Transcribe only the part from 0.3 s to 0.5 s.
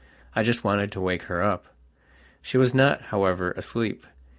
I